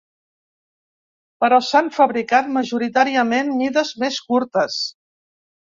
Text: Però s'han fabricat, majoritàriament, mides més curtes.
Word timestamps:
Però 1.43 1.59
s'han 1.67 1.91
fabricat, 1.97 2.49
majoritàriament, 2.57 3.55
mides 3.63 3.93
més 4.05 4.21
curtes. 4.33 4.83